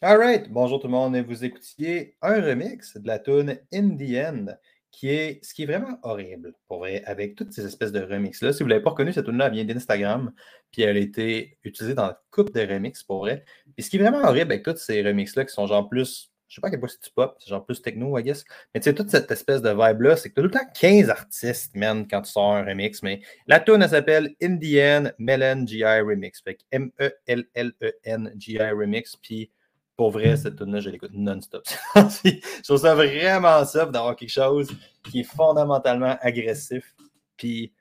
[0.00, 1.16] Alright, bonjour tout le monde.
[1.16, 4.46] et Vous écoutiez un remix de la tune In the End,
[4.90, 8.52] qui est ce qui est vraiment horrible, pour vrai, avec toutes ces espèces de remix-là.
[8.52, 10.32] Si vous ne l'avez pas reconnue, cette tune-là vient d'Instagram,
[10.70, 13.44] puis elle a été utilisée dans une couple de remix, pour vrai.
[13.76, 16.54] Et ce qui est vraiment horrible avec toutes ces remix-là, qui sont genre plus je
[16.54, 18.44] sais pas à quel point c'est du pop, c'est genre plus techno, I guess.
[18.74, 20.72] Mais tu sais, toute cette espèce de vibe-là, c'est que tu as tout le temps
[20.80, 23.02] 15 artistes, man, quand tu sors un remix.
[23.02, 26.42] Mais la tune, elle s'appelle Indian Melon GI Remix.
[26.42, 29.16] Fait que M-E-L-L-E-N GI Remix.
[29.16, 29.50] Puis
[29.96, 31.64] pour vrai, cette tune-là, je l'écoute non-stop.
[31.96, 34.70] je trouve ça vraiment soft d'avoir quelque chose
[35.10, 36.94] qui est fondamentalement agressif.
[37.36, 37.72] Puis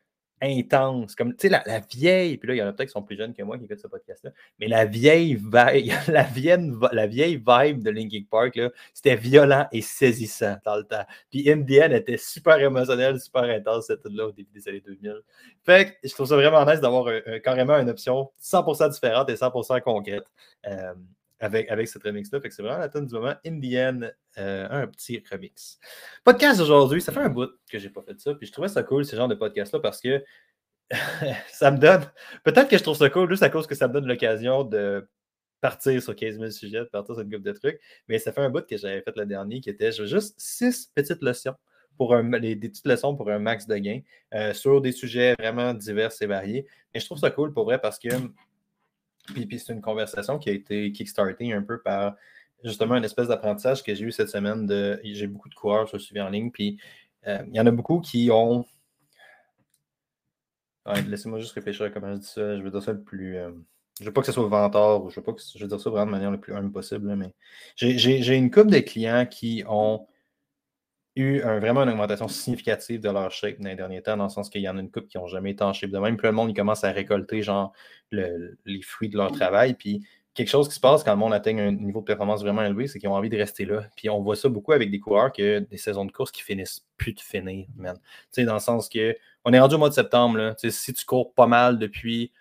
[0.42, 1.16] intense.
[1.16, 3.18] Comme, tu sais, la, vieille, puis là, il y en a peut-être qui sont plus
[3.18, 5.52] jeunes que moi qui écoutent ce podcast-là, mais la vieille, vibe,
[6.08, 8.60] la, vieille, la vieille vibe de Linkin Park,
[8.94, 11.06] c'était violent et saisissant dans le temps.
[11.30, 15.22] Puis Indian était super émotionnel, super intense, cette là au début des années 2000.
[15.66, 17.12] Fait que je trouve ça vraiment nice d'avoir
[17.44, 20.26] carrément une option 100% différente et 100% concrète.
[20.68, 20.94] Euh,
[21.40, 22.42] avec, avec cette remix-là.
[22.42, 23.36] Fait que c'est vraiment la tune du moment.
[23.46, 24.02] Indian,
[24.38, 25.80] euh, un petit remix.
[26.24, 28.34] Podcast aujourd'hui, ça fait un bout que j'ai pas fait ça.
[28.36, 30.24] Puis je trouvais ça cool, ce genre de podcast-là, parce que
[31.52, 32.10] ça me donne.
[32.44, 35.08] Peut-être que je trouve ça cool juste à cause que ça me donne l'occasion de
[35.62, 37.80] partir sur 15 000 sujets, de partir sur une couple de trucs.
[38.08, 41.22] Mais ça fait un bout que j'avais fait le dernier qui était juste six petites
[41.22, 41.56] leçons.
[41.98, 44.02] Pour un, des petites leçons pour un max de gains
[44.36, 46.68] euh, sur des sujets vraiment divers et variés.
[46.94, 48.10] Et je trouve ça cool pour vrai parce que
[49.34, 52.16] puis, c'est une conversation qui a été kickstartée un peu par
[52.64, 54.68] justement une espèce d'apprentissage que j'ai eu cette semaine.
[55.04, 56.80] J'ai beaucoup de coureurs sur le suivi en ligne, puis
[57.28, 58.66] euh, il y en a beaucoup qui ont.
[61.08, 62.58] laissez-moi juste réfléchir à comment je dis ça.
[62.58, 63.34] Je veux dire ça le plus.
[63.34, 63.52] Je euh,
[64.00, 65.80] je veux pas que ce soit venteur ou je veux pas que je veux dire
[65.80, 67.34] ça vraiment de manière le plus humble possible, mais
[67.76, 70.08] j'ai, une couple de clients qui ont
[71.18, 74.50] eu vraiment une augmentation significative de leur shape dans les derniers temps, dans le sens
[74.50, 76.18] qu'il y en a une couple qui n'ont jamais été en shape de même.
[76.18, 77.74] Puis le monde, il commence à récolter genre
[78.12, 79.74] les fruits de leur travail.
[79.74, 82.62] Puis quelque chose qui se passe quand le monde atteint un niveau de performance vraiment
[82.62, 83.84] élevé, c'est qu'ils ont envie de rester là.
[83.96, 86.86] Puis on voit ça beaucoup avec des coureurs que des saisons de course qui finissent
[86.96, 87.96] plus de finir, man.
[87.96, 90.56] Tu sais, dans le sens que on est rendu au mois de septembre, là.
[90.58, 92.32] si tu cours pas mal depuis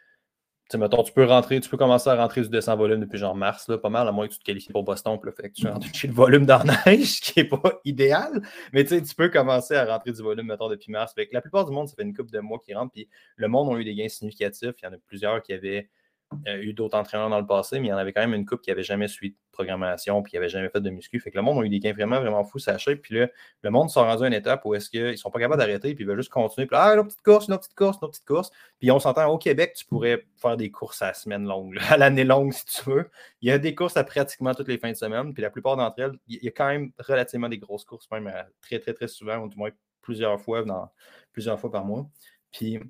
[0.75, 3.69] mettons, tu peux rentrer, tu peux commencer à rentrer du 200 volume depuis genre mars,
[3.69, 5.69] là, pas mal, à moins que tu te qualifies pour Boston, puis fait que tu
[5.69, 10.12] rentres le volume dans la qui n'est pas idéal, mais tu peux commencer à rentrer
[10.12, 11.12] du volume, mettons, depuis mars.
[11.15, 13.49] Fait la plupart du monde, ça fait une couple de mois qui rentrent, puis le
[13.49, 14.75] monde a eu des gains significatifs.
[14.82, 15.88] Il y en a plusieurs qui avaient
[16.45, 18.47] a eu d'autres entraîneurs dans le passé, mais il y en avait quand même une
[18.47, 21.21] coupe qui n'avait jamais suivi de programmation puis qui n'avait jamais fait de muscu.
[21.21, 22.97] Fait que le monde a eu des gains vraiment, vraiment fous, sachez.
[22.97, 23.29] Puis là,
[23.63, 25.95] le monde s'est rendu à une étape où est-ce qu'ils ne sont pas capables d'arrêter
[25.95, 26.67] puis ils veulent juste continuer.
[26.67, 28.51] Puis ah, une petite course, une petite course, une petite course.
[28.79, 31.97] Puis on s'entend au Québec, tu pourrais faire des courses à la semaine longue, à
[31.97, 33.11] l'année longue si tu veux.
[33.41, 35.33] Il y a des courses à pratiquement toutes les fins de semaine.
[35.33, 38.33] Puis la plupart d'entre elles, il y a quand même relativement des grosses courses, même
[38.61, 39.71] très, très, très souvent, ou du moins
[40.03, 40.65] plusieurs fois,
[41.33, 42.07] plusieurs fois par mois.
[42.53, 42.81] Puis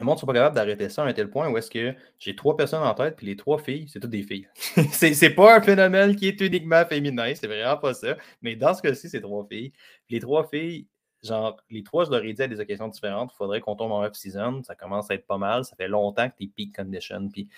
[0.00, 1.94] le monde ne sont pas capables d'arrêter ça à un tel point où est-ce que
[2.18, 4.48] j'ai trois personnes en tête, puis les trois filles, c'est toutes des filles.
[4.92, 8.16] c'est pas un phénomène qui est uniquement féminin, c'est vraiment pas ça.
[8.40, 9.72] Mais dans ce cas-ci, c'est trois filles.
[10.08, 10.88] Les trois filles,
[11.22, 13.92] genre, les trois, je leur ai dit à des occasions différentes, il faudrait qu'on tombe
[13.92, 14.62] en off-season.
[14.62, 15.64] Ça commence à être pas mal.
[15.64, 17.28] Ça fait longtemps que tu es peak condition.
[17.28, 17.48] Puis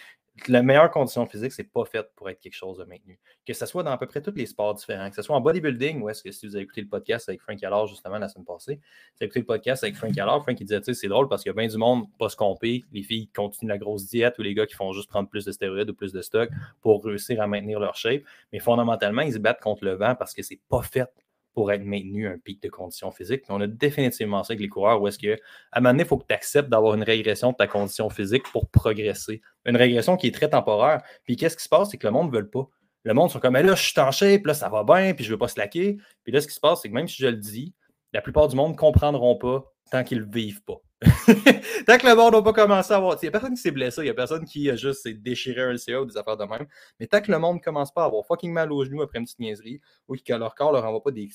[0.49, 3.19] la meilleure condition physique, c'est pas fait pour être quelque chose de maintenu.
[3.47, 5.41] Que ce soit dans à peu près tous les sports différents, que ce soit en
[5.41, 8.29] bodybuilding, ou est-ce que si vous avez écouté le podcast avec Frank Allard justement la
[8.29, 10.95] semaine passée, vous avez écouté le podcast avec Frank Allard, Frank il disait, tu sais,
[10.95, 13.69] c'est drôle parce qu'il y a bien du monde pas se compter, les filles continuent
[13.69, 16.13] la grosse diète ou les gars qui font juste prendre plus de stéroïdes ou plus
[16.13, 16.49] de stock
[16.81, 18.23] pour réussir à maintenir leur shape.
[18.53, 21.09] Mais fondamentalement, ils se battent contre le vent parce que c'est pas fait
[21.55, 23.45] pour être maintenu un pic de condition physique.
[23.49, 25.35] on a définitivement ça avec les coureurs où est-ce que,
[25.73, 28.09] à un moment donné, il faut que tu acceptes d'avoir une régression de ta condition
[28.11, 29.43] physique pour progresser.
[29.67, 31.03] Une régression qui est très temporaire.
[31.25, 31.91] Puis qu'est-ce qui se passe?
[31.91, 32.69] C'est que le monde ne veut pas.
[33.05, 35.31] Le monde sont comme, là, je suis en shape, là, ça va bien, puis je
[35.31, 35.99] ne veux pas se laquer.
[36.23, 37.75] Puis là, ce qui se passe, c'est que même si je le dis,
[38.13, 40.81] la plupart du monde ne comprendront pas tant qu'ils ne vivent pas.
[41.87, 43.17] Tant que le monde n'a pas commencé à avoir.
[43.21, 45.63] Il n'y a personne qui s'est blessé, il n'y a personne qui a juste déchiré
[45.63, 46.67] un CA ou des affaires de même.
[47.01, 49.19] Mais tant que le monde ne commence pas à avoir fucking mal aux genoux après
[49.19, 51.29] une petite niaiserie, ou que leur corps ne leur envoie pas des,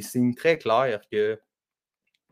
[0.00, 1.38] signes très clairs que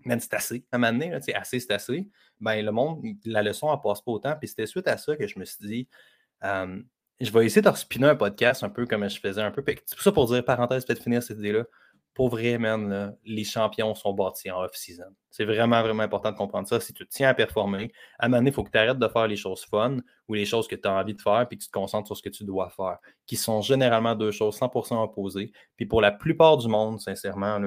[0.05, 2.09] même c'est assez, à un moment donné, assez, c'est assez,
[2.41, 4.37] ben le monde, la leçon, elle passe pas autant.
[4.39, 5.89] Puis c'était suite à ça que je me suis dit,
[6.43, 9.62] je vais essayer de respiner un podcast un peu comme je faisais un peu.
[9.67, 11.65] C'est tout ça pour dire, parenthèse, peut-être finir cette idée-là
[12.14, 15.14] pour vrai, man, les champions sont bâtis en off-season.
[15.31, 16.81] C'est vraiment, vraiment important de comprendre ça.
[16.81, 19.08] Si tu tiens à performer, à un moment donné, il faut que tu arrêtes de
[19.08, 21.62] faire les choses fun ou les choses que tu as envie de faire, puis que
[21.62, 25.02] tu te concentres sur ce que tu dois faire, qui sont généralement deux choses 100%
[25.02, 25.52] opposées.
[25.76, 27.60] Puis pour la plupart du monde, sincèrement,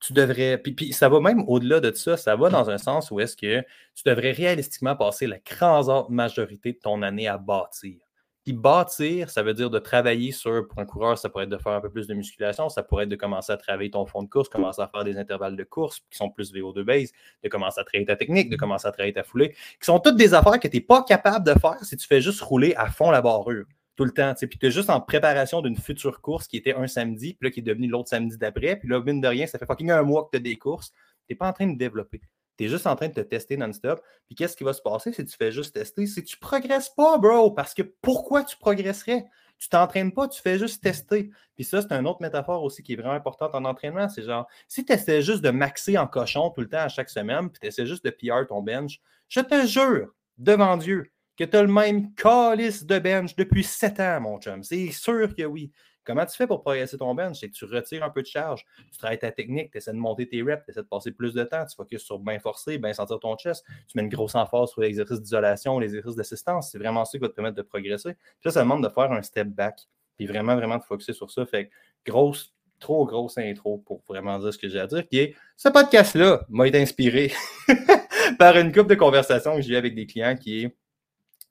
[0.00, 3.10] tu devrais, puis, puis, ça va même au-delà de ça, ça va dans un sens
[3.10, 3.62] où est-ce que
[3.94, 8.05] tu devrais réalistiquement passer la grande majorité de ton année à bâtir.
[8.46, 11.58] Puis bâtir, ça veut dire de travailler sur, pour un coureur, ça pourrait être de
[11.58, 14.22] faire un peu plus de musculation, ça pourrait être de commencer à travailler ton fond
[14.22, 17.10] de course, commencer à faire des intervalles de course qui sont plus VO2 base,
[17.42, 20.16] de commencer à travailler ta technique, de commencer à travailler ta foulée, qui sont toutes
[20.16, 22.88] des affaires que tu n'es pas capable de faire si tu fais juste rouler à
[22.88, 23.64] fond la barrure.
[23.96, 24.32] tout le temps.
[24.38, 27.50] Puis tu es juste en préparation d'une future course qui était un samedi, puis là
[27.50, 28.76] qui est devenu l'autre samedi d'après.
[28.76, 30.92] Puis là, mine de rien, ça fait fucking un mois que tu as des courses.
[31.26, 32.20] Tu n'es pas en train de développer.
[32.56, 34.00] Tu es juste en train de te tester non-stop.
[34.26, 36.04] Puis qu'est-ce qui va se passer si tu fais juste tester?
[36.04, 37.50] Que tu ne progresses pas, bro.
[37.50, 39.24] Parce que pourquoi tu progresserais?
[39.58, 41.30] Tu t'entraînes pas, tu fais juste tester.
[41.54, 44.08] Puis ça, c'est une autre métaphore aussi qui est vraiment importante en entraînement.
[44.08, 47.08] C'est genre, si tu essaies juste de maxer en cochon tout le temps à chaque
[47.08, 51.44] semaine, puis tu essaies juste de PR ton bench, je te jure, devant Dieu, que
[51.44, 54.62] tu as le même calice de bench depuis sept ans, mon chum.
[54.62, 55.72] C'est sûr que oui.
[56.06, 57.40] Comment tu fais pour progresser ton bench?
[57.40, 60.28] C'est tu retires un peu de charge, tu travailles ta technique, tu essaies de monter
[60.28, 62.92] tes reps, tu essaies de passer plus de temps, tu focuses sur bien forcer, bien
[62.92, 66.70] sentir ton chest, tu mets une grosse emphase sur l'exercice d'isolation, les exercices d'assistance.
[66.70, 68.14] C'est vraiment ça qui va te permettre de progresser.
[68.14, 69.80] Puis là, ça demande de faire un step back,
[70.16, 71.44] puis vraiment, vraiment de focuser sur ça.
[71.44, 71.72] Fait que
[72.10, 75.68] grosse, trop grosse intro pour vraiment dire ce que j'ai à dire, qui est ce
[75.68, 77.32] podcast-là m'a été inspiré
[78.38, 80.76] par une couple de conversations que j'ai eu avec des clients qui est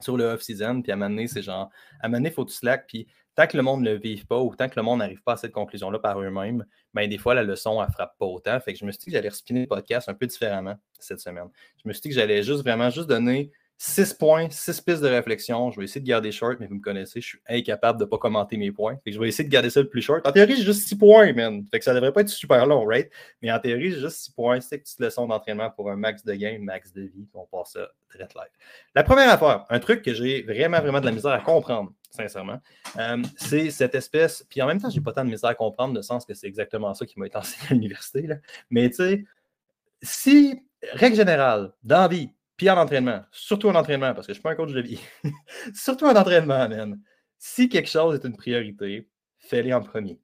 [0.02, 1.70] sur le off-season, puis à un moment donné, c'est genre,
[2.02, 3.92] à un moment donné, il faut que tu slack, puis tant que le monde ne
[3.92, 6.66] le vive pas ou tant que le monde n'arrive pas à cette conclusion-là par eux-mêmes,
[6.94, 8.60] ben, des fois, la leçon, elle frappe pas autant.
[8.60, 11.20] Fait que je me suis dit que j'allais respiner le podcast un peu différemment cette
[11.20, 11.50] semaine.
[11.84, 15.08] Je me suis dit que j'allais juste vraiment juste donner 6 points, 6 pistes de
[15.08, 15.70] réflexion.
[15.72, 18.10] Je vais essayer de garder short, mais vous me connaissez, je suis incapable de ne
[18.10, 18.98] pas commenter mes points.
[19.06, 20.26] Je vais essayer de garder ça le plus short.
[20.26, 21.66] En théorie, j'ai juste 6 points, man.
[21.70, 23.10] Fait que ça devrait pas être super long, right?
[23.42, 26.34] Mais en théorie, j'ai juste 6 points, 6 petites leçons d'entraînement pour un max de
[26.34, 27.28] game, max de vie.
[27.34, 28.52] On passe ça très live.
[28.96, 32.60] La première affaire, un truc que j'ai vraiment, vraiment de la misère à comprendre, sincèrement,
[32.98, 34.46] euh, c'est cette espèce.
[34.50, 36.48] Puis en même temps, j'ai pas tant de misère à comprendre, de sens que c'est
[36.48, 38.28] exactement ça qui m'a été enseigné à l'université.
[38.70, 39.26] Mais tu sais,
[40.02, 40.64] si,
[40.94, 44.42] règle générale, dans la vie, puis en entraînement, surtout en entraînement, parce que je ne
[44.42, 45.00] suis pas un coach de vie.
[45.74, 47.00] surtout en entraînement, man.
[47.38, 49.10] Si quelque chose est une priorité,
[49.40, 50.20] fais-le en premier.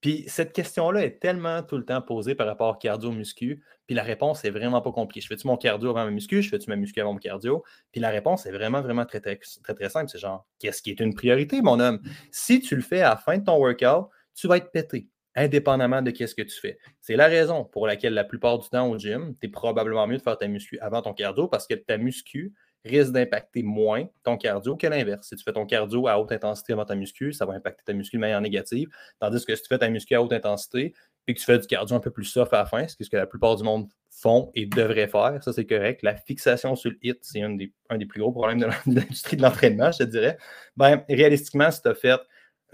[0.00, 4.02] Puis cette question-là est tellement tout le temps posée par rapport au cardio-muscu, puis la
[4.02, 5.20] réponse est vraiment pas compliquée.
[5.20, 6.40] Je fais-tu mon cardio avant ma muscu?
[6.40, 7.64] Je fais-tu ma muscu avant mon cardio?
[7.90, 10.08] Puis la réponse est vraiment, vraiment très, très, très, très simple.
[10.08, 12.00] C'est genre, qu'est-ce qui est une priorité, mon homme?
[12.30, 16.02] Si tu le fais à la fin de ton workout, tu vas être pété indépendamment
[16.02, 16.78] de ce que tu fais.
[17.00, 20.18] C'est la raison pour laquelle la plupart du temps au gym, tu es probablement mieux
[20.18, 22.52] de faire ta muscu avant ton cardio parce que ta muscu
[22.84, 25.28] risque d'impacter moins ton cardio que l'inverse.
[25.28, 27.92] Si tu fais ton cardio à haute intensité avant ta muscu, ça va impacter ta
[27.92, 28.88] muscu de manière négative.
[29.20, 30.94] Tandis que si tu fais ta muscu à haute intensité
[31.26, 33.16] et que tu fais du cardio un peu plus soft à la fin, ce que
[33.16, 36.02] la plupart du monde font et devraient faire, ça c'est correct.
[36.02, 39.36] La fixation sur le hit, c'est un des, un des plus gros problèmes de l'industrie
[39.36, 40.38] de l'entraînement, je te dirais.
[40.76, 42.20] Ben, réalistiquement, si tu as fait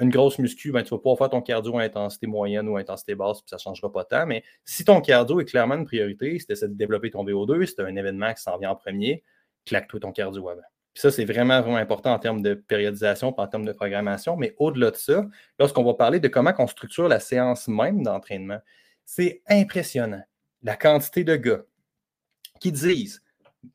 [0.00, 2.81] une grosse muscu, ben, tu vas pouvoir faire ton cardio à intensité moyenne ou à
[2.81, 4.26] intensité basse, puis ça ne changera pas tant.
[4.26, 7.65] Mais si ton cardio est clairement une priorité, si tu essaies de développer ton VO2,
[7.67, 9.22] si tu as un événement qui s'en vient en premier,
[9.65, 10.63] claque-toi ton cardio avant.
[10.94, 14.36] Puis ça, c'est vraiment, vraiment important en termes de périodisation, en termes de programmation.
[14.36, 15.27] Mais au-delà de ça,
[15.58, 18.60] lorsqu'on va parler de comment on structure la séance même d'entraînement,
[19.05, 20.22] c'est impressionnant.
[20.63, 21.63] La quantité de gars
[22.60, 23.23] qui disent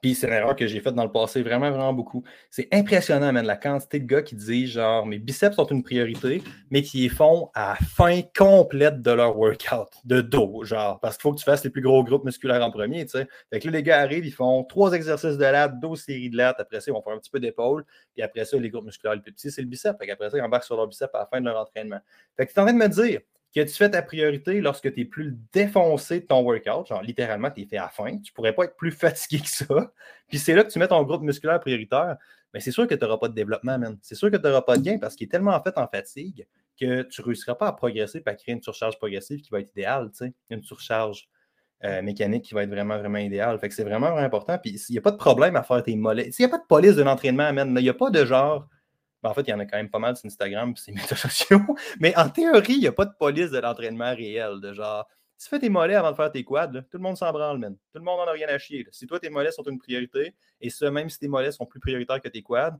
[0.02, 2.24] puis c'est une erreur que j'ai faite dans le passé vraiment, vraiment beaucoup.
[2.50, 6.42] C'est impressionnant, man, la quantité de gars qui disent genre mes biceps sont une priorité,
[6.70, 11.24] mais qui les font à fin complète de leur workout, de dos, genre, parce qu'il
[11.24, 13.28] faut que tu fasses les plus gros groupes musculaires en premier, tu sais.
[13.52, 16.38] Fait que là, les gars arrivent, ils font trois exercices de latte, 12 séries de
[16.38, 18.86] latte, après ça, ils vont faire un petit peu d'épaule, puis après ça, les groupes
[18.86, 19.98] musculaires les plus petits, c'est le bicep.
[19.98, 22.00] Fait qu'après ça, ils embarquent sur leur bicep à la fin de leur entraînement.
[22.38, 23.22] Fait que tu es en train de me dire,
[23.56, 27.50] que tu fais ta priorité lorsque tu es plus défoncé de ton workout, genre littéralement,
[27.50, 29.92] tu es fait à fin, tu pourrais pas être plus fatigué que ça.
[30.28, 32.18] Puis c'est là que tu mets ton groupe musculaire prioritaire,
[32.54, 33.98] mais c'est sûr que tu n'auras pas de développement, man.
[34.02, 36.48] C'est sûr que tu n'auras pas de gain parce qu'il est tellement fait en fatigue
[36.80, 39.60] que tu ne réussiras pas à progresser et à créer une surcharge progressive qui va
[39.60, 41.28] être idéale, tu sais, une surcharge
[41.84, 43.60] euh, mécanique qui va être vraiment, vraiment idéale.
[43.60, 44.58] Fait que c'est vraiment, vraiment important.
[44.58, 46.32] Puis il n'y a pas de problème à faire tes mollets.
[46.32, 48.68] S'il n'y a pas de police de l'entraînement, man, il n'y a pas de genre
[49.22, 50.92] ben, en fait, il y en a quand même pas mal sur Instagram et ses
[50.94, 51.62] médias sociaux.
[52.00, 54.60] Mais en théorie, il n'y a pas de police de l'entraînement réel.
[54.62, 55.08] De genre,
[55.38, 57.58] si tu fais tes mollets avant de faire tes quads, tout le monde s'en branle,
[57.58, 57.76] man.
[57.92, 58.88] Tout le monde n'en a rien à chier.
[58.92, 61.80] Si toi, tes mollets sont une priorité, et ça, même si tes mollets sont plus
[61.80, 62.78] prioritaires que tes quads,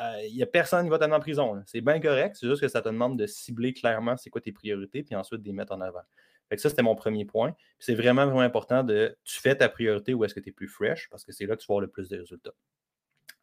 [0.00, 1.62] euh, il n'y a personne qui va t'amener en prison.
[1.66, 2.36] C'est bien correct.
[2.40, 5.42] C'est juste que ça te demande de cibler clairement c'est quoi tes priorités, puis ensuite
[5.42, 6.02] de les mettre en avant.
[6.48, 7.54] Fait que ça, c'était mon premier point.
[7.78, 10.68] C'est vraiment, vraiment important de tu fais ta priorité où est-ce que tu es plus
[10.68, 12.54] fresh, parce que c'est là que tu vas avoir le plus de résultats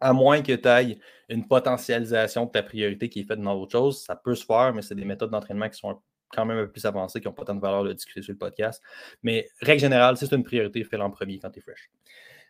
[0.01, 3.71] à moins que tu ailles une potentialisation de ta priorité qui est faite dans autre
[3.71, 6.65] chose, ça peut se faire, mais c'est des méthodes d'entraînement qui sont quand même un
[6.65, 8.81] peu plus avancées, qui n'ont pas tant de valeur de discuter sur le podcast.
[9.23, 11.89] Mais règle générale, si c'est une priorité, fais-le en premier quand tu es fresh.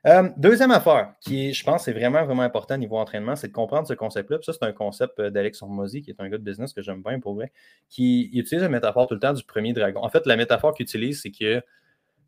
[0.07, 3.53] Euh, deuxième affaire, qui je pense, est vraiment, vraiment important au niveau entraînement, c'est de
[3.53, 4.39] comprendre ce concept-là.
[4.41, 7.03] Ça, c'est un concept euh, d'Alex Hormozy, qui est un gars de business que j'aime
[7.03, 7.51] bien pour vrai,
[7.87, 10.01] qui utilise la métaphore tout le temps du premier dragon.
[10.03, 11.61] En fait, la métaphore qu'il utilise, c'est que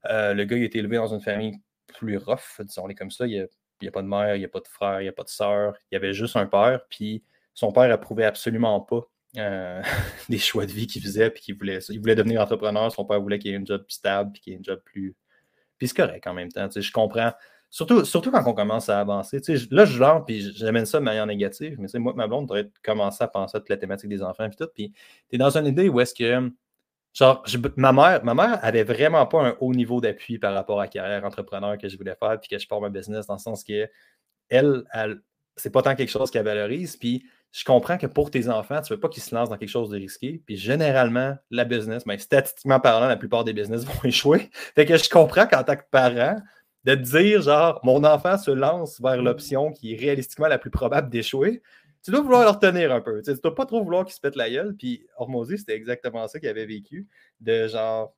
[0.05, 1.53] euh, le gars il a été élevé dans une famille
[1.87, 3.25] plus rough, disons-les comme ça.
[3.25, 3.45] Il a
[3.83, 5.23] n'y a pas de mère, il n'y a pas de frère, il n'y a pas
[5.23, 5.73] de sœur.
[5.91, 6.81] Il y avait juste un père.
[6.89, 7.23] Puis
[7.53, 9.01] son père approuvait absolument pas
[9.37, 9.81] euh,
[10.29, 11.29] des choix de vie qu'il faisait.
[11.29, 12.91] Puis qu'il voulait, il voulait devenir entrepreneur.
[12.91, 15.15] Son père voulait qu'il ait un job stable, puis qu'il ait un job plus.
[15.77, 16.69] Puis c'est correct en même temps.
[16.73, 17.31] je comprends
[17.73, 19.41] Surtout, surtout quand on commence à avancer.
[19.71, 23.23] là, je lance, puis j'amène ça de manière négative, mais moi, ma blonde devrait commencer
[23.23, 24.69] à penser à toute la thématique des enfants, puis tout.
[24.75, 24.93] Puis
[25.27, 26.51] tu es dans une idée où est-ce que.
[27.13, 27.45] Genre,
[27.77, 30.89] ma, mère, ma mère avait vraiment pas un haut niveau d'appui par rapport à la
[30.89, 33.63] carrière entrepreneur que je voulais faire, puis que je porte ma business, dans le sens
[33.63, 33.87] que
[34.49, 35.21] elle, elle
[35.55, 36.97] c'est pas tant quelque chose qu'elle valorise.
[36.97, 39.57] Puis je comprends que pour tes enfants, tu ne veux pas qu'ils se lancent dans
[39.57, 40.41] quelque chose de risqué.
[40.45, 44.49] Puis généralement, la business, mais ben, statistiquement parlant, la plupart des business vont échouer.
[44.75, 46.37] Fait que je comprends qu'en tant que parent,
[46.83, 50.71] de te dire, genre, mon enfant se lance vers l'option qui est réalistiquement la plus
[50.71, 51.61] probable d'échouer,
[52.03, 53.21] tu dois vouloir le retenir un peu.
[53.21, 54.75] Tu ne dois pas trop vouloir qu'il se pète la gueule.
[54.75, 57.07] Puis Hormozy, c'était exactement ça qu'il avait vécu.
[57.39, 58.13] De genre,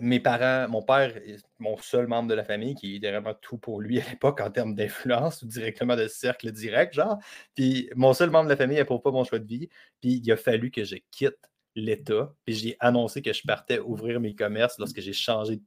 [0.00, 1.12] mes parents, mon père,
[1.58, 4.50] mon seul membre de la famille qui était vraiment tout pour lui à l'époque en
[4.50, 7.18] termes d'influence ou directement de cercle direct, genre.
[7.54, 9.68] Puis mon seul membre de la famille n'approuve pas mon choix de vie.
[10.00, 12.34] Puis il a fallu que je quitte l'État.
[12.46, 15.60] Puis j'ai annoncé que je partais ouvrir mes commerces lorsque j'ai changé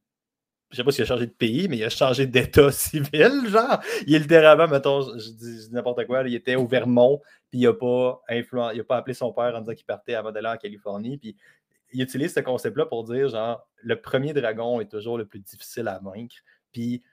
[0.72, 3.80] je sais pas s'il a changé de pays, mais il a changé d'état civil, genre.
[4.08, 7.74] Il est littéralement, mettons, je dis, n'importe quoi, il était au Vermont, puis il n'a
[7.74, 8.22] pas,
[8.88, 11.36] pas appelé son père en disant qu'il partait avant d'aller en Californie, puis
[11.94, 15.88] il utilise ce concept-là pour dire, genre, le premier dragon est toujours le plus difficile
[15.88, 16.36] à vaincre.
[16.72, 17.04] Puis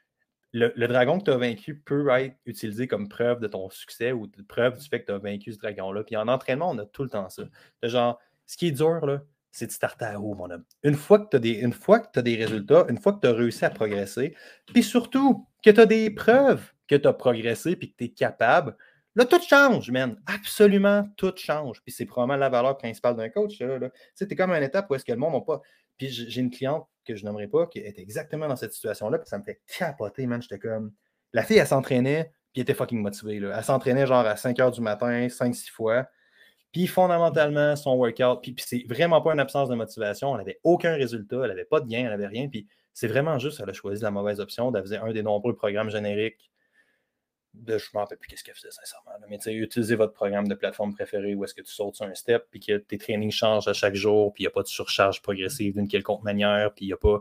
[0.53, 4.27] le, dragon que tu as vaincu peut être utilisé comme preuve de ton succès ou
[4.27, 6.05] de preuve du fait que tu as vaincu ce dragon-là.
[6.05, 7.43] Puis en entraînement, on a tout le temps ça.
[7.83, 9.23] Genre, ce qui est dur, là,
[9.59, 10.65] c'est de starter à haut, mon homme.
[10.83, 11.63] Une fois que tu as, des,
[12.23, 14.35] des résultats, une fois que tu as réussi à progresser,
[14.73, 18.09] puis surtout que tu as des preuves que tu as progressé puis que tu es
[18.09, 18.77] capable,
[19.19, 20.17] Là, tout change, man.
[20.27, 21.83] Absolument tout change.
[21.83, 23.59] Puis c'est probablement la valeur principale d'un coach.
[23.59, 25.61] Là, Tu sais, es comme à une étape où est-ce que le monde n'a pas.
[25.97, 29.19] Puis j'ai une cliente que je n'aimerais pas qui était exactement dans cette situation-là.
[29.19, 30.41] Puis ça me fait capoter, man.
[30.41, 30.93] J'étais comme.
[31.33, 33.41] La fille, elle s'entraînait, puis elle était fucking motivée.
[33.41, 33.57] Là.
[33.59, 36.07] Elle s'entraînait genre à 5 h du matin, 5-6 fois.
[36.73, 40.33] Puis fondamentalement, son workout, puis, c'est vraiment pas une absence de motivation.
[40.33, 42.49] Elle n'avait aucun résultat, elle n'avait pas de gain, elle n'avait rien.
[42.49, 44.73] Puis c'est vraiment juste, elle a choisi la mauvaise option.
[44.75, 46.51] Elle faisait un des nombreux programmes génériques
[47.67, 49.13] je ne me rappelle plus qu'est-ce qu'elle faisait sincèrement.
[49.29, 52.07] Mais tu sais, utilisez votre programme de plateforme préférée où est-ce que tu sautes sur
[52.07, 54.63] un step, puis que tes trainings changent à chaque jour, puis il n'y a pas
[54.63, 57.21] de surcharge progressive d'une quelconque manière, puis il n'y a, pas,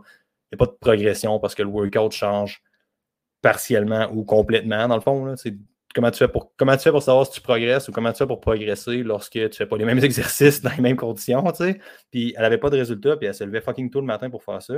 [0.52, 2.62] a pas de progression parce que le workout change
[3.42, 5.24] partiellement ou complètement, dans le fond.
[5.24, 5.34] Là,
[5.98, 9.32] comment, tu fais pour, savoir si tu progresses ou comment tu fais pour progresser lorsque
[9.32, 11.80] tu ne fais pas les mêmes exercices dans les mêmes conditions, tu sais.
[12.10, 14.42] Puis elle n'avait pas de résultat, puis elle se levait fucking tôt le matin pour
[14.42, 14.74] faire ça.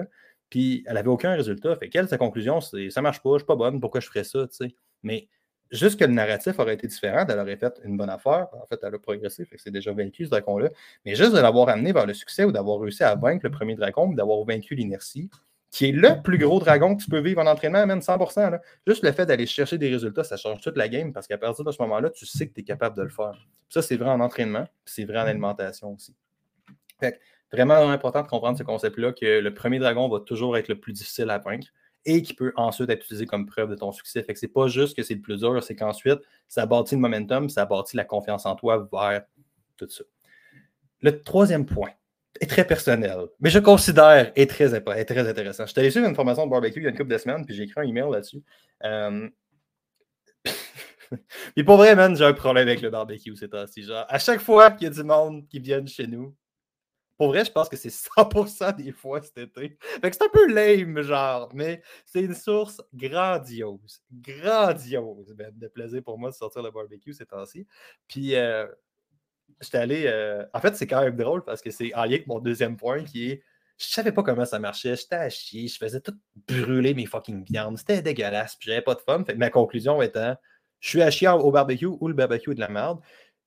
[0.48, 1.76] Puis elle n'avait aucun résultat.
[1.76, 4.24] Fait qu'elle, sa conclusion, c'est ça marche pas, je suis pas bonne, pourquoi je ferais
[4.24, 4.74] ça, tu sais.
[5.02, 5.28] Mais
[5.70, 8.48] juste que le narratif aurait été différent, elle aurait fait une bonne affaire.
[8.52, 10.68] En fait, elle a progressé, fait que c'est déjà vaincu ce dragon-là.
[11.04, 13.74] Mais juste de l'avoir amené vers le succès ou d'avoir réussi à vaincre le premier
[13.74, 15.30] dragon, d'avoir vaincu l'inertie,
[15.70, 18.58] qui est le plus gros dragon que tu peux vivre en entraînement, même 100%.
[18.86, 21.64] Juste le fait d'aller chercher des résultats, ça change toute la game parce qu'à partir
[21.64, 23.46] de ce moment-là, tu sais que tu es capable de le faire.
[23.68, 26.14] Ça, c'est vrai en entraînement, c'est vrai en alimentation aussi.
[26.98, 27.20] Fait
[27.52, 30.92] vraiment important de comprendre ce concept-là que le premier dragon va toujours être le plus
[30.92, 31.68] difficile à vaincre
[32.04, 34.22] et qui peut ensuite être utilisé comme preuve de ton succès.
[34.22, 37.00] Fait que c'est pas juste que c'est le plus dur, c'est qu'ensuite, ça bâtit le
[37.00, 39.22] momentum, ça bâtit la confiance en toi vers
[39.76, 40.04] tout ça.
[41.00, 41.90] Le troisième point
[42.40, 45.66] est très personnel, mais je considère est très, est très intéressant.
[45.66, 47.54] Je allé suivre une formation de barbecue il y a une couple de semaines, puis
[47.54, 48.42] j'ai écrit un email là-dessus.
[48.84, 49.28] Euh...
[51.54, 53.82] puis pour vrai, man, j'ai un problème avec le barbecue c'est temps-ci.
[53.82, 56.34] Genre, à chaque fois qu'il y a du monde qui vient chez nous,
[57.18, 59.76] pour vrai, je pense que c'est 100% des fois cet été.
[60.00, 66.02] Fait que c'est un peu lame, genre, mais c'est une source grandiose, grandiose de plaisir
[66.02, 67.66] pour moi de sortir le barbecue ces temps-ci.
[68.08, 68.66] Puis, euh,
[69.60, 70.04] j'étais allé.
[70.06, 72.76] Euh, en fait, c'est quand même drôle parce que c'est en lien avec mon deuxième
[72.76, 73.42] point qui est.
[73.78, 76.12] Je savais pas comment ça marchait, j'étais à chier, je faisais tout
[76.46, 79.24] brûler mes fucking viandes, c'était dégueulasse, puis j'avais pas de fun.
[79.24, 80.36] Fait ma conclusion étant,
[80.80, 83.00] je suis à chier au barbecue ou le barbecue est de la merde.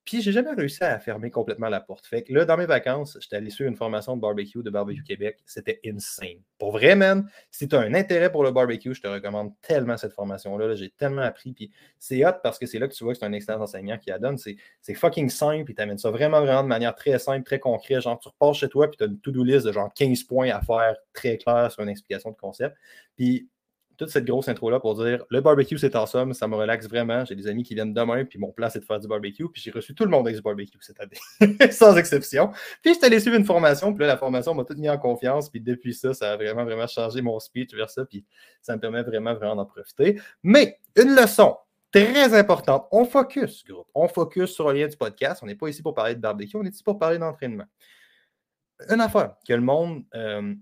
[0.04, 2.06] Puis, j'ai jamais réussi à fermer complètement la porte.
[2.06, 5.02] Fait que là, dans mes vacances, j'étais allé sur une formation de barbecue de Barbecue
[5.02, 5.38] Québec.
[5.46, 6.40] C'était insane.
[6.58, 9.96] Pour vrai, man, si tu as un intérêt pour le barbecue, je te recommande tellement
[9.96, 10.74] cette formation-là.
[10.74, 11.54] j'ai tellement appris.
[11.54, 13.96] Puis, c'est hot parce que c'est là que tu vois que c'est un excellent enseignant
[13.96, 14.36] qui la donne.
[14.36, 14.56] C'est,
[14.94, 15.70] fucking simple.
[15.70, 18.02] Il t'amène ça vraiment, vraiment de manière très simple, très concrète.
[18.02, 20.50] Genre, tu repars chez toi, puis tu as une to-do list de genre 15 points
[20.50, 22.76] à faire très clair sur une explication de concept.
[23.16, 23.48] Puis,
[23.96, 27.24] toute cette grosse intro-là pour dire le barbecue, c'est somme, ça me relaxe vraiment.
[27.24, 29.48] J'ai des amis qui viennent demain, puis mon plan, c'est de faire du barbecue.
[29.48, 32.50] Puis j'ai reçu tout le monde avec du barbecue cette année, sans exception.
[32.82, 35.48] Puis j'étais allé suivre une formation, puis là, la formation m'a tout mis en confiance.
[35.48, 38.04] Puis depuis ça, ça a vraiment, vraiment changé mon speech vers ça.
[38.04, 38.24] Puis
[38.60, 40.20] ça me permet vraiment, vraiment d'en profiter.
[40.42, 41.56] Mais une leçon
[41.92, 42.86] très importante.
[42.90, 43.86] On focus, groupe.
[43.94, 45.42] On focus sur le lien du podcast.
[45.42, 47.66] On n'est pas ici pour parler de barbecue, on est ici pour parler d'entraînement.
[48.90, 50.04] Une affaire que le monde.
[50.14, 50.54] Euh,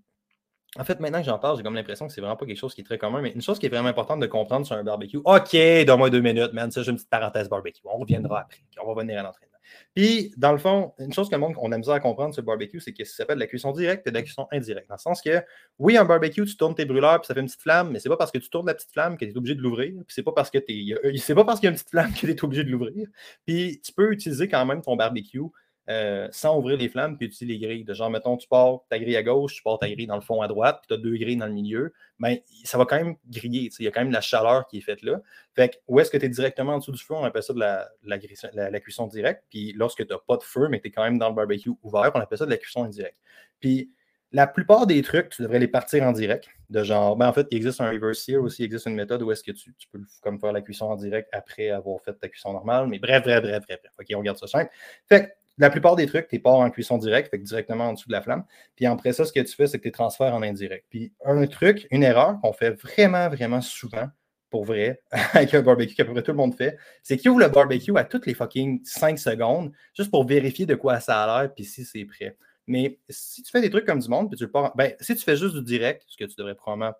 [0.79, 2.75] en fait, maintenant que j'en parle, j'ai comme l'impression que c'est vraiment pas quelque chose
[2.75, 4.83] qui est très commun, mais une chose qui est vraiment importante de comprendre sur un
[4.83, 5.19] barbecue.
[5.23, 6.71] OK, donne-moi deux minutes, man.
[6.71, 7.83] Ça, j'ai une petite parenthèse barbecue.
[7.85, 8.63] On reviendra après.
[8.83, 9.53] On va venir à l'entraînement.
[9.95, 12.43] Puis, dans le fond, une chose que le monde, on a besoin à comprendre sur
[12.43, 14.89] le barbecue, c'est que ça s'appelle la cuisson directe et de la cuisson indirecte.
[14.89, 15.43] Dans le sens que,
[15.79, 18.09] oui, un barbecue, tu tournes tes brûleurs, puis ça fait une petite flamme, mais c'est
[18.09, 19.93] pas parce que tu tournes la petite flamme que tu es obligé de l'ouvrir.
[20.07, 22.13] Puis c'est pas parce que tu c'est pas parce qu'il y a une petite flamme
[22.13, 23.09] que tu es obligé de l'ouvrir.
[23.47, 25.41] Puis tu peux utiliser quand même ton barbecue
[25.89, 27.85] euh, sans ouvrir les flammes puis utiliser les grilles.
[27.85, 30.21] De genre, mettons, tu pars ta grille à gauche, tu pars ta grille dans le
[30.21, 32.97] fond à droite, puis tu as deux grilles dans le milieu, ben, ça va quand
[32.97, 33.71] même griller.
[33.79, 35.21] Il y a quand même la chaleur qui est faite là.
[35.55, 37.53] Fait que, où est-ce que tu es directement en dessous du feu, on appelle ça
[37.53, 39.45] de la, la, cuisson directe.
[39.51, 41.73] Puis lorsque tu n'as pas de feu, mais tu es quand même dans le barbecue
[41.83, 43.19] ouvert, on appelle ça de la cuisson indirecte.
[43.59, 43.91] Puis
[44.33, 46.49] la plupart des trucs, tu devrais les partir en direct.
[46.71, 49.21] De genre, ben en fait, il existe un reverse sear aussi, il existe une méthode
[49.23, 52.29] où est-ce que tu, peux comme faire la cuisson en direct après avoir fait ta
[52.29, 52.87] cuisson normale.
[52.87, 53.93] Mais bref, bref, bref, bref, bref.
[54.01, 54.71] OK, on garde ça simple.
[55.07, 58.13] Fait la plupart des trucs, tu pars en cuisson directe, fait directement en dessous de
[58.13, 58.45] la flamme.
[58.77, 60.87] Puis après ça, ce que tu fais, c'est que tu transfères en indirect.
[60.89, 64.09] Puis un truc, une erreur qu'on fait vraiment, vraiment souvent,
[64.51, 65.01] pour vrai,
[65.33, 67.97] avec un barbecue qu'à peu près tout le monde fait, c'est qu'il ouvre le barbecue
[67.97, 71.65] à toutes les fucking 5 secondes, juste pour vérifier de quoi ça a l'air, puis
[71.65, 72.37] si c'est prêt.
[72.67, 75.17] Mais si tu fais des trucs comme du monde, puis tu le pars, ben, si
[75.17, 76.93] tu fais juste du direct, ce que tu devrais probablement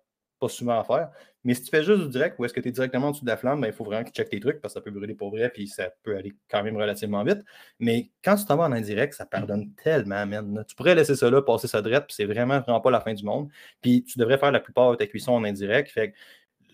[0.49, 1.09] souvent à faire.
[1.43, 3.25] Mais si tu fais juste du direct ou est-ce que tu es directement en dessous
[3.25, 4.83] de la flamme, ben, il faut vraiment que tu checkes tes trucs parce que ça
[4.83, 7.39] peut brûler pour vrai puis ça peut aller quand même relativement vite.
[7.79, 10.63] Mais quand tu t'en vas en indirect, ça pardonne tellement, man.
[10.67, 13.13] Tu pourrais laisser ça là, passer ça direct, puis c'est vraiment, vraiment pas la fin
[13.13, 13.49] du monde.
[13.81, 15.89] Puis tu devrais faire la plupart de ta cuisson en indirect.
[15.91, 16.13] Fait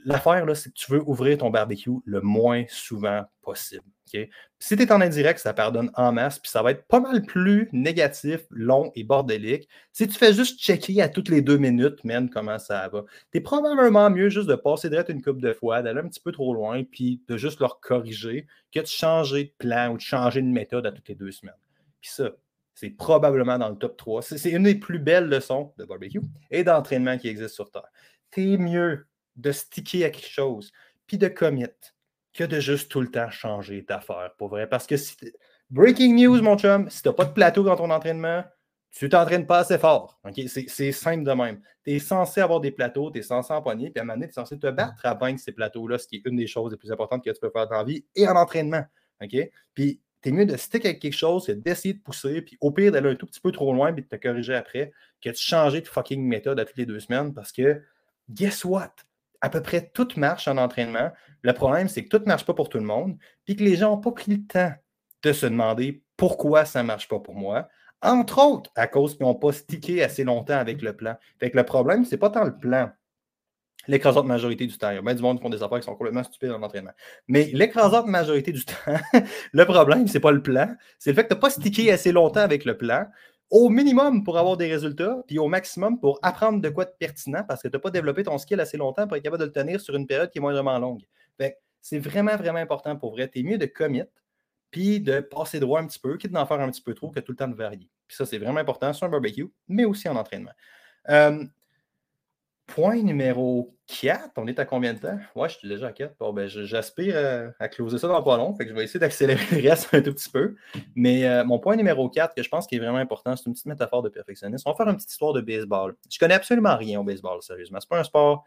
[0.05, 3.83] l'affaire, là, c'est que tu veux ouvrir ton barbecue le moins souvent possible.
[4.59, 7.21] Si tu es en indirect, ça pardonne en masse, puis ça va être pas mal
[7.23, 9.69] plus négatif, long et bordélique.
[9.91, 13.41] Si tu fais juste checker à toutes les deux minutes, man, comment ça va, t'es
[13.41, 16.53] probablement mieux juste de passer direct une coupe de fois, d'aller un petit peu trop
[16.53, 20.47] loin, puis de juste leur corriger, que de changer de plan ou de changer de
[20.47, 21.53] méthode à toutes les deux semaines.
[22.01, 22.31] Puis ça,
[22.75, 24.21] c'est probablement dans le top 3.
[24.21, 27.89] C'est une des plus belles leçons de barbecue et d'entraînement qui existent sur Terre.
[28.31, 30.71] T'es mieux de sticker à quelque chose,
[31.05, 31.65] puis de commit
[32.33, 34.67] que de juste tout le temps changer d'affaire, pour vrai.
[34.67, 35.15] Parce que si
[35.69, 38.43] breaking news, mon chum, si tu n'as pas de plateau dans ton entraînement,
[38.91, 40.19] tu t'entraînes pas assez fort.
[40.67, 41.61] C'est simple de même.
[41.83, 44.27] Tu es censé avoir des plateaux, tu es censé empoigner, puis à un moment donné,
[44.27, 46.71] tu es censé te battre à vaincre ces plateaux-là, ce qui est une des choses
[46.71, 48.83] les plus importantes que tu peux faire dans la vie et en entraînement.
[49.73, 52.71] Puis tu es mieux de stick avec quelque chose, c'est d'essayer de pousser, puis au
[52.71, 55.35] pire d'aller un tout petit peu trop loin, puis de te corriger après, que de
[55.35, 57.81] changer de fucking méthode à toutes les deux semaines parce que,
[58.29, 58.93] guess what?
[59.41, 61.11] À peu près tout marche en entraînement.
[61.41, 63.75] Le problème, c'est que tout ne marche pas pour tout le monde, puis que les
[63.75, 64.73] gens n'ont pas pris le temps
[65.23, 67.67] de se demander pourquoi ça ne marche pas pour moi.
[68.01, 71.17] Entre autres, à cause qu'ils n'ont pas stické assez longtemps avec le plan.
[71.39, 72.91] Fait le problème, ce n'est pas tant le plan.
[73.87, 74.91] L'écrasante majorité du temps.
[74.91, 76.61] Il y a bien du monde qui font des affaires qui sont complètement stupides en
[76.61, 76.91] entraînement.
[77.27, 78.73] Mais l'écrasante majorité du temps,
[79.51, 80.75] le problème, ce n'est pas le plan.
[80.97, 83.05] C'est le fait que tu n'as pas stické assez longtemps avec le plan
[83.49, 87.43] au minimum pour avoir des résultats, puis au maximum pour apprendre de quoi de pertinent
[87.47, 89.51] parce que tu n'as pas développé ton skill assez longtemps pour être capable de le
[89.51, 91.03] tenir sur une période qui est moindrement longue.
[91.81, 93.29] c'est vraiment, vraiment important pour vrai.
[93.29, 94.03] Tu es mieux de commit,
[94.69, 97.19] puis de passer droit un petit peu, quitte d'en faire un petit peu trop, que
[97.19, 97.89] tout le temps de varier.
[98.07, 100.51] Puis ça, c'est vraiment important sur un barbecue, mais aussi en entraînement.
[101.09, 101.43] Euh,
[102.75, 105.17] Point numéro 4, on est à combien de temps?
[105.35, 106.15] Ouais, je suis déjà à 4.
[106.19, 108.99] Bon, ben, j'aspire euh, à, closer ça dans pas long, fait que je vais essayer
[108.99, 110.55] d'accélérer le reste un tout petit peu.
[110.95, 113.53] Mais euh, mon point numéro 4, que je pense qui est vraiment important, c'est une
[113.53, 114.69] petite métaphore de perfectionnisme.
[114.69, 115.95] On va faire une petite histoire de baseball.
[116.11, 117.79] Je connais absolument rien au baseball, sérieusement.
[117.81, 118.43] C'est pas un sport.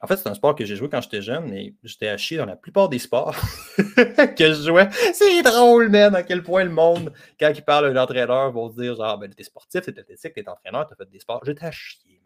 [0.00, 2.38] En fait, c'est un sport que j'ai joué quand j'étais jeune, mais j'étais à chier
[2.38, 3.36] dans la plupart des sports
[3.76, 4.88] que je jouais.
[5.12, 8.80] C'est drôle, man, à quel point le monde, quand il parle d'un entraîneur, va se
[8.80, 11.42] dire genre, ben, t'es sportif, t'es athlétique, t'es entraîneur, t'as fait des sports.
[11.44, 12.21] J'étais à chier.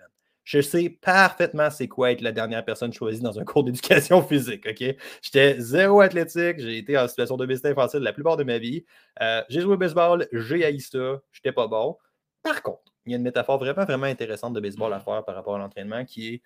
[0.46, 4.64] Je sais parfaitement c'est quoi être la dernière personne choisie dans un cours d'éducation physique.
[5.20, 8.84] J'étais zéro athlétique, j'ai été en situation d'obésité infantile la plupart de ma vie.
[9.20, 11.98] Euh, j'ai joué au baseball, j'ai haï ça, j'étais pas bon.
[12.44, 15.34] Par contre, il y a une métaphore vraiment, vraiment intéressante de baseball à faire par
[15.34, 16.42] rapport à l'entraînement qui est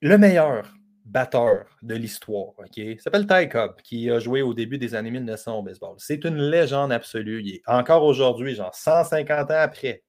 [0.00, 0.74] le meilleur
[1.04, 2.54] batteur de l'histoire.
[2.58, 2.76] OK?
[2.76, 5.94] Il s'appelle Ty Cobb, qui a joué au début des années 1900 au baseball.
[5.98, 7.40] C'est une légende absolue.
[7.44, 10.02] Il encore aujourd'hui, genre 150 ans après,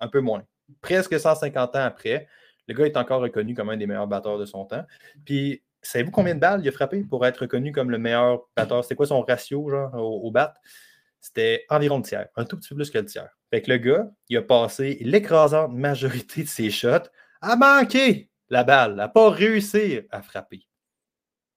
[0.00, 0.44] un peu moins
[0.80, 2.28] presque 150 ans après,
[2.66, 4.84] le gars est encore reconnu comme un des meilleurs batteurs de son temps.
[5.24, 8.84] Puis, savez-vous combien de balles il a frappé pour être reconnu comme le meilleur batteur?
[8.84, 10.54] C'était quoi son ratio genre, au, bat?
[11.20, 13.30] C'était environ le tiers, un tout petit peu plus que le tiers.
[13.50, 17.08] Fait que le gars, il a passé l'écrasante majorité de ses shots
[17.40, 20.66] à manquer la balle, à pas réussir à frapper.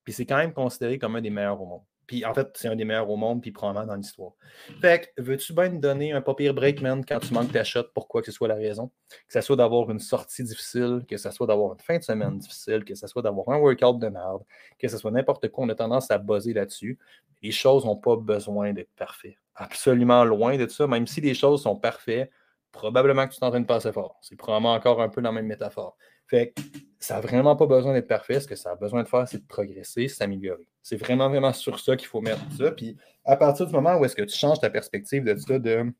[0.03, 1.83] Puis c'est quand même considéré comme un des meilleurs au monde.
[2.11, 4.33] Puis en fait, c'est un des meilleurs au monde, puis probablement dans l'histoire.
[4.81, 7.85] Fait que, veux-tu bien me donner un papier break, man, quand tu manques ta shot,
[7.93, 8.91] pour quoi que ce soit la raison?
[9.09, 12.37] Que ce soit d'avoir une sortie difficile, que ce soit d'avoir une fin de semaine
[12.37, 14.43] difficile, que ce soit d'avoir un workout de merde,
[14.77, 16.99] que ce soit n'importe quoi, on a tendance à buzzer là-dessus.
[17.41, 19.37] Les choses n'ont pas besoin d'être parfaites.
[19.55, 20.87] Absolument loin de ça.
[20.87, 22.29] Même si les choses sont parfaites,
[22.73, 24.17] probablement que tu t'entraînes pas assez fort.
[24.21, 25.95] C'est probablement encore un peu dans la même métaphore.
[26.31, 26.61] Fait que
[26.97, 28.39] ça n'a vraiment pas besoin d'être parfait.
[28.39, 30.65] Ce que ça a besoin de faire, c'est de progresser, s'améliorer.
[30.81, 32.71] C'est vraiment, vraiment sur ça qu'il faut mettre ça.
[32.71, 35.91] Puis à partir du moment où est-ce que tu changes ta perspective de ça, de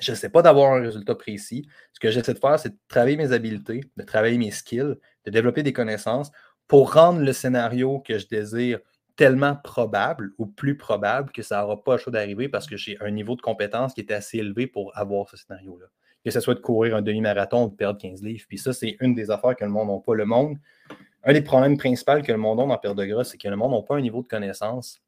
[0.00, 1.68] je ne sais pas d'avoir un résultat précis.
[1.92, 5.30] Ce que j'essaie de faire, c'est de travailler mes habiletés, de travailler mes skills, de
[5.30, 6.32] développer des connaissances
[6.66, 8.80] pour rendre le scénario que je désire
[9.14, 12.96] tellement probable ou plus probable que ça n'aura pas le choix d'arriver parce que j'ai
[13.00, 15.86] un niveau de compétence qui est assez élevé pour avoir ce scénario-là
[16.24, 18.44] que ce soit de courir un demi-marathon ou de perdre 15 livres.
[18.48, 20.14] Puis ça, c'est une des affaires que le monde n'a pas.
[20.14, 20.58] Le monde,
[21.24, 23.56] un des problèmes principaux que le monde a en perte de gras, c'est que le
[23.56, 25.00] monde n'a pas un niveau de connaissance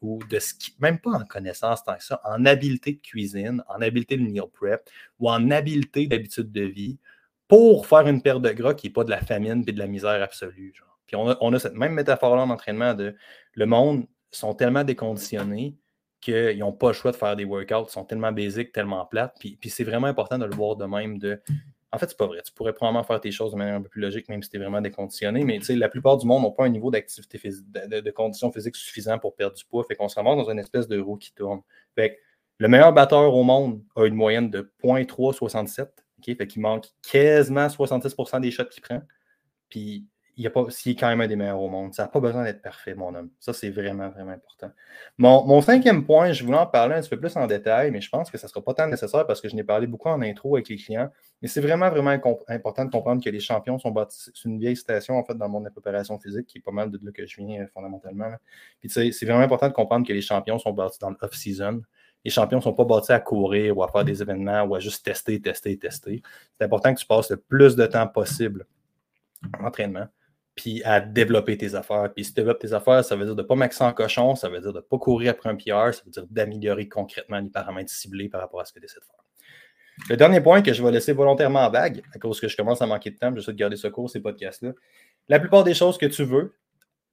[0.00, 3.80] ou de ski, même pas en connaissance tant que ça, en habileté de cuisine, en
[3.80, 4.82] habileté de meal prep
[5.20, 6.98] ou en habileté d'habitude de vie
[7.46, 9.86] pour faire une perte de gras qui n'est pas de la famine et de la
[9.86, 10.74] misère absolue.
[11.06, 13.14] Puis on a, on a cette même métaphore-là en entraînement de
[13.54, 15.76] le monde sont tellement déconditionnés
[16.20, 19.36] qu'ils n'ont pas le choix de faire des workouts, ils sont tellement basiques, tellement plates.
[19.40, 21.18] Puis, puis c'est vraiment important de le voir de même.
[21.18, 21.40] De...
[21.92, 22.40] En fait, c'est pas vrai.
[22.44, 24.56] Tu pourrais probablement faire tes choses de manière un peu plus logique, même si tu
[24.56, 25.44] es vraiment déconditionné.
[25.44, 29.18] Mais la plupart du monde n'ont pas un niveau d'activité physique, de, conditions physiques suffisant
[29.18, 29.82] pour perdre du poids.
[29.84, 31.60] Fait qu'on se ramasse dans une espèce de roue qui tourne.
[31.94, 32.18] Fait
[32.58, 35.88] le meilleur batteur au monde a une moyenne de 0.367.
[36.18, 36.34] Okay?
[36.34, 39.00] Fait qu'il manque quasiment 66% des shots qu'il prend.
[39.70, 40.06] Puis
[40.40, 41.92] il, a pas, est quand même un des meilleurs au monde.
[41.92, 43.28] Ça n'a pas besoin d'être parfait, mon homme.
[43.38, 44.70] Ça, c'est vraiment, vraiment important.
[45.18, 48.08] Mon, cinquième point, je voulais en parler un petit peu plus en détail, mais je
[48.08, 50.22] pense que ça ne sera pas tant nécessaire parce que je n'ai parlé beaucoup en
[50.22, 51.10] intro avec les clients.
[51.42, 54.30] Mais c'est vraiment, vraiment important de comprendre que les champions sont bâtis.
[54.34, 56.98] C'est une vieille citation, en fait, dans mon préparation physique, qui est pas mal de
[57.02, 58.32] là que je viens euh, fondamentalement.
[58.80, 61.82] Puis, c'est vraiment important de comprendre que les champions sont bâtis dans le season
[62.24, 64.80] Les champions ne sont pas bâtis à courir ou à faire des événements ou à
[64.80, 66.22] juste tester, tester, tester.
[66.58, 68.66] C'est important que tu passes le plus de temps possible
[69.58, 70.06] en entraînement
[70.60, 72.12] puis à développer tes affaires.
[72.14, 74.34] Puis si tu développes tes affaires, ça veut dire de ne pas maxer en cochon,
[74.34, 77.38] ça veut dire de ne pas courir après un PR, ça veut dire d'améliorer concrètement
[77.38, 79.24] les paramètres ciblés par rapport à ce que tu essaies de faire.
[80.10, 82.82] Le dernier point que je vais laisser volontairement en bague, à cause que je commence
[82.82, 84.72] à manquer de temps, j'essaie de garder ce cours, ces podcasts-là.
[85.28, 86.54] La plupart des choses que tu veux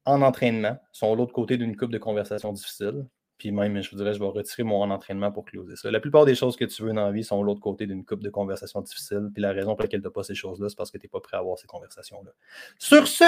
[0.04, 3.06] en entraînement sont l'autre côté d'une coupe de conversation difficile.
[3.38, 5.90] Puis même, je vous dirais, je vais retirer mon entraînement pour closer ça.
[5.90, 8.22] La plupart des choses que tu veux dans la vie sont l'autre côté d'une coupe
[8.22, 9.30] de conversation difficile.
[9.32, 11.08] Puis la raison pour laquelle tu n'as pas ces choses-là, c'est parce que tu n'es
[11.08, 12.32] pas prêt à avoir ces conversations-là.
[12.78, 13.24] Sur ce,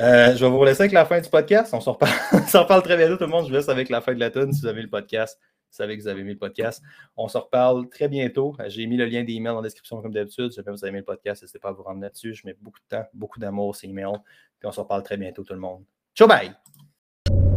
[0.00, 1.72] euh, je vais vous laisser avec la fin du podcast.
[1.72, 3.44] On s'en reparle, très bientôt, tout le monde.
[3.44, 4.52] Je vous laisse avec la fin de la tune.
[4.52, 6.82] Si vous avez le podcast, vous savez que vous avez aimé le podcast.
[7.16, 8.54] On se reparle très bientôt.
[8.66, 10.52] J'ai mis le lien des emails en description comme d'habitude.
[10.52, 12.34] Si vous avez aimé le podcast, n'hésitez pas à vous rendre là-dessus.
[12.34, 14.18] Je mets beaucoup de temps, beaucoup d'amour ces emails.
[14.58, 15.84] Puis on se reparle très bientôt, tout le monde.
[16.14, 17.53] Ciao, bye!